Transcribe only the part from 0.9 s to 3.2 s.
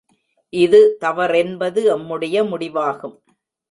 தவறென்பது எம்முடைய முடிவாகும்.